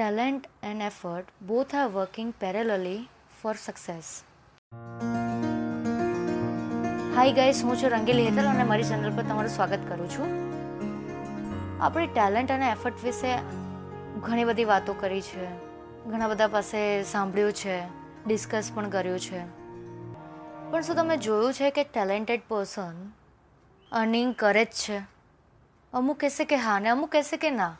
talent 0.00 0.40
and 0.40 0.80
effort 0.80 1.24
both 1.50 1.74
are 1.74 1.90
working 1.96 2.32
parallelly 2.42 2.98
for 3.40 3.52
success. 3.52 4.24
Hi 7.16 7.32
guys 7.32 7.64
હું 7.64 7.76
છું 7.76 7.90
રંગીલી 7.90 8.28
હેતલ 8.28 8.46
અને 8.46 8.64
મારી 8.64 8.84
ચેનલ 8.84 9.16
પર 9.16 9.22
તમારું 9.22 9.50
સ્વાગત 9.50 9.78
કરું 9.88 10.10
છું. 10.10 10.52
આપણે 11.82 12.06
ટેલેન્ટ 12.06 12.52
અને 12.52 12.70
એફર્ટ 12.70 13.04
વિશે 13.04 13.38
ઘણી 14.20 14.44
બધી 14.44 14.64
વાતો 14.64 14.92
કરી 14.92 15.22
છે. 15.22 15.46
ઘણા 16.04 16.28
બધા 16.28 16.46
પાસે 16.46 17.02
સાંભળ્યું 17.02 17.52
છે 17.52 17.82
ડિસ્કસ 18.26 18.70
પણ 18.74 18.88
કર્યું 18.88 19.20
છે. 19.20 19.40
પણ 20.70 20.80
શું 20.80 20.96
તમે 20.96 21.16
જોયું 21.16 21.52
છે 21.52 21.70
કે 21.70 21.84
ટેલેન્ટેડ 21.84 22.42
પર્સન 22.48 23.12
અર્નિંગ 23.92 24.34
કરે 24.34 24.64
જ 24.64 24.68
છે? 24.68 24.98
અમુક 25.92 26.20
કહેશે 26.20 26.44
કે 26.44 26.56
હા 26.56 26.78
ને 26.78 26.88
અમુક 26.88 27.10
કહેશે 27.10 27.36
કે 27.36 27.50
ના. 27.50 27.76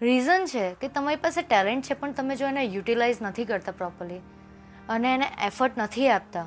રીઝન 0.00 0.44
છે 0.46 0.64
કે 0.80 0.88
તમારી 0.88 1.18
પાસે 1.22 1.42
ટેલેન્ટ 1.42 1.88
છે, 1.88 1.94
પણ 1.94 2.12
તમે 2.14 2.34
જો 2.36 2.46
એને 2.46 2.62
યુટિલાઇઝ 2.64 3.20
નથી 3.20 3.44
કરતા 3.44 3.72
પ્રોપરલી 3.72 4.20
અને 4.88 5.08
એને 5.14 5.26
એફર્ટ 5.46 5.80
નથી 5.82 6.08
આપતા 6.08 6.46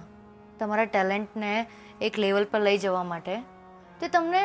તમારા 0.59 0.85
ટેલેન્ટને 0.85 1.49
એક 2.01 2.17
લેવલ 2.17 2.45
પર 2.45 2.61
લઈ 2.61 2.77
જવા 2.77 3.03
માટે, 3.03 3.35
તે 3.99 4.07
તમને 4.07 4.43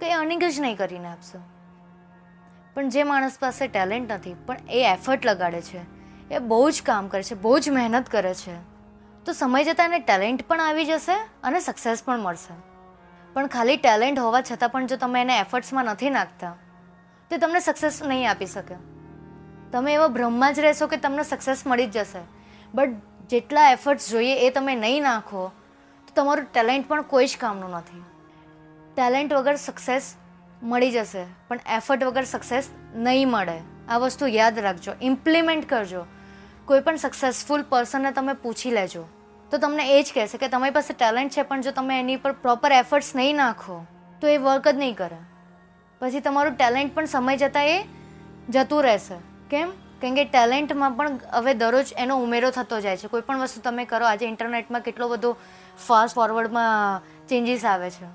કંઈ 0.00 0.14
અર્નિંગ 0.20 0.40
જ 0.40 0.60
નહીં 0.60 0.76
કરીને 0.76 1.08
આપશે. 1.08 1.42
પણ 2.74 2.88
જે 2.88 3.04
માણસ 3.04 3.38
પાસે 3.38 3.62
ટેલેન્ટ 3.68 4.12
નથી, 4.12 4.34
પણ 4.46 4.56
એ 4.70 4.82
એફર્ટ 4.94 5.24
લગાડે 5.24 5.60
છે, 5.60 5.84
એ 6.30 6.38
બહુ 6.38 6.70
જ 6.70 6.82
કામ 6.82 7.08
કરે 7.08 7.22
છે, 7.22 7.34
બહુ 7.36 7.54
જ 7.60 7.70
મહેનત 7.70 8.08
કરે 8.08 8.34
છે, 8.34 8.56
તો 9.26 9.32
સમય 9.32 9.64
જતાં 9.64 9.92
એને 9.92 10.04
ટેલેન્ટ 10.08 10.48
પણ 10.48 10.60
આવી 10.60 10.84
જશે 10.84 11.20
અને 11.42 11.60
સક્સેસ 11.60 12.08
પણ 12.08 12.24
મળશે. 12.26 12.54
પણ 13.34 13.46
ખાલી 13.46 13.76
ટેલેન્ટ 13.76 14.18
હોવા 14.18 14.42
છતાં 14.42 14.70
પણ 14.70 14.86
જો 14.86 14.96
તમે 14.96 15.20
એને 15.20 15.38
એફર્ટ્સમાં 15.38 15.84
નથી 15.84 16.10
નાખતા 16.10 16.54
તો 17.32 17.38
તમને 17.38 17.60
સક્સેસ 17.60 18.02
નહીં 18.02 18.30
આપી 18.30 18.46
શકે. 18.46 18.74
તમે 19.72 19.94
એવા 19.94 20.08
ભ્રમમાં 20.08 20.54
જ 20.54 20.60
રહેશો 20.60 20.86
કે 20.86 20.96
તમને 20.96 21.22
સક્સેસ 21.22 21.66
મળી 21.66 21.86
જ 21.86 21.98
જશે. 21.98 22.20
બટ 22.74 22.90
જેટલા 23.30 23.70
એફર્ટ્સ 23.72 24.10
જોઈએ 24.10 24.34
એ 24.36 24.50
તમે 24.50 24.74
નહીં 24.74 25.02
નાખો, 25.02 25.52
તો 26.06 26.22
તમારું 26.22 26.46
ટેલેન્ટ 26.52 26.88
પણ 26.88 27.02
કોઈ 27.02 27.26
જ 27.26 27.38
કામનું 27.40 27.70
નથી. 27.70 28.02
ટેલેન્ટ 28.96 29.32
વગર 29.32 29.56
સક્સેસ 29.56 30.14
મળી 30.62 30.90
જશે, 30.90 31.24
પણ 31.48 31.58
એફર્ટ 31.66 32.04
વગર 32.04 32.24
સક્સેસ 32.24 32.70
નહીં 32.94 33.28
મળે. 33.28 33.58
આ 33.88 33.98
વસ્તુ 33.98 34.26
યાદ 34.26 34.58
રાખજો. 34.58 34.92
ઇમ્પ્લિમેન્ટ 35.00 35.68
કરજો. 35.68 36.04
કોઈ 36.64 36.80
પણ 36.80 36.96
સક્સેસફુલ 36.96 37.62
પર્સનને 37.62 38.12
તમે 38.12 38.32
પૂછી 38.32 38.70
લેજો. 38.70 39.08
તો 39.50 39.58
તમને 39.58 39.98
એ 39.98 40.02
જ 40.02 40.12
કહેશે 40.14 40.38
કે 40.38 40.48
તમારી 40.48 40.70
પાસે 40.70 40.94
ટેલેન્ટ 40.94 41.32
છે, 41.32 41.42
પણ 41.42 41.60
જો 41.60 41.70
તમે 41.70 42.00
એની 42.00 42.16
પર 42.16 42.32
પ્રોપર 42.32 42.72
એફર્ટ્સ 42.72 43.16
નહીં 43.16 43.36
નાખો, 43.36 43.86
તો 44.20 44.26
એ 44.26 44.36
વર્ક 44.36 44.68
જ 44.68 44.76
નહીં 44.76 44.94
કરે. 44.94 45.31
પછી 46.02 46.20
તમારું 46.20 46.54
ટેલેન્ટ 46.56 46.94
પણ 46.94 47.04
સમય 47.04 47.36
જતાં 47.36 47.66
એ 47.66 47.84
જતું 48.48 48.82
રહેશે. 48.82 49.14
કેમ? 49.50 49.72
કેમ 50.00 50.14
કે 50.14 50.24
ટેલેન્ટમાં 50.24 50.92
પણ 50.92 51.18
હવે 51.30 51.54
દરરોજ 51.54 51.86
એનો 51.96 52.22
ઉમેરો 52.22 52.50
થતો 52.50 52.80
જાય 52.80 52.96
છે. 52.96 53.08
કોઈ 53.08 53.20
પણ 53.20 53.38
વસ્તુ 53.38 53.60
તમે 53.60 53.84
કરો, 53.84 54.06
આજે 54.06 54.26
ઇન્ટરનેટમાં 54.26 54.80
કેટલો 54.80 55.08
બધો 55.08 55.36
ફાસ્ટ 55.86 56.14
ફોરવર્ડમાં 56.14 57.02
ચેન્જીસ 57.28 57.64
આવે 57.64 57.90
છે. 57.90 58.06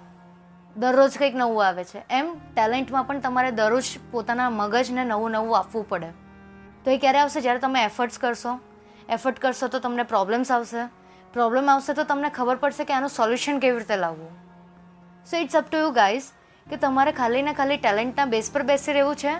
દરરોજ 0.77 1.17
કંઈક 1.17 1.35
નવું 1.35 1.67
આવે 1.67 1.83
છે. 1.83 2.03
એમ 2.09 2.35
ટેલેન્ટમાં 2.55 3.03
પણ 3.03 3.19
તમારે 3.19 3.51
દરરોજ 3.51 3.83
પોતાના 4.11 4.49
મગજને 4.49 5.03
નવું 5.03 5.31
નવું 5.31 5.57
આપવું 5.57 5.89
પડે. 5.89 6.07
તો 6.85 6.91
એ 6.91 6.97
ક્યારે 6.97 7.19
આવશે? 7.19 7.41
જ્યારે 7.41 7.59
તમે 7.59 7.83
એફર્ટ્સ 7.83 8.19
કરશો. 8.19 8.59
એફર્ટ 9.09 9.39
કરશો 9.39 9.67
તો 9.67 9.79
તમને 9.79 10.03
પ્રોબ્લેમ્સ 10.03 10.51
આવશે. 10.51 10.87
પ્રોબ્લેમ 11.33 11.69
આવશે 11.69 11.93
તો 11.93 12.03
તમને 12.03 12.29
ખબર 12.29 12.55
પડશે 12.55 12.83
કે 12.83 12.93
આનું 12.93 13.09
સોલ્યુશન 13.09 13.59
કેવી 13.59 13.77
રીતે 13.77 13.95
લાવવું. 13.95 14.29
So 15.31 15.37
it's 15.37 15.55
up 15.55 15.69
to 15.71 15.77
you 15.77 15.89
guys 15.89 16.23
કે 16.69 16.77
તમારે 16.77 17.11
ખાલી 17.11 17.41
ને 17.41 17.53
ખાલી 17.53 17.77
ટેલેન્ટના 17.77 18.25
બેઝ 18.25 18.51
પર 18.51 18.63
બેસી 18.63 18.93
રહેવું 18.93 19.15
છે 19.15 19.33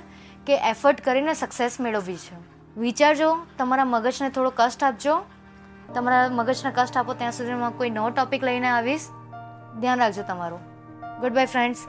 કે 0.45 0.57
એફર્ટ 0.57 1.01
કરીને 1.01 1.33
સક્સેસ 1.33 1.81
મેળવવી 1.81 2.17
છે? 2.17 2.35
વિચારજો, 2.79 3.37
તમારા 3.57 3.85
મગજને 3.85 4.29
થોડો 4.29 4.53
કષ્ટ 4.55 4.83
આપજો. 4.83 5.25
તમારા 5.95 6.29
મગજને 6.31 6.71
કષ્ટ 6.75 6.97
આપો, 6.97 7.13
ત્યાં 7.13 7.31
સુધીમાં 7.31 7.71
કોઈ 7.71 7.89
નવો 7.89 8.09
ટોપિક 8.09 8.43
લઈને 8.43 8.67
આવીશ. 8.67 9.01
ધ્યાન 9.79 9.99
રાખજો 9.99 10.23
તમારું. 10.23 10.59
Good 11.21 11.33
bye 11.33 11.45
friends 11.45 11.85